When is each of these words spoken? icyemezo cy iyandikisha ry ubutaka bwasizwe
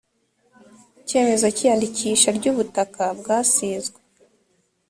icyemezo 1.01 1.45
cy 1.55 1.61
iyandikisha 1.63 2.27
ry 2.37 2.45
ubutaka 2.51 3.03
bwasizwe 3.19 3.99